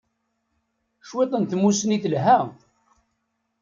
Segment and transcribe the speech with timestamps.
[1.09, 2.37] Cwiṭ n tmussni telha.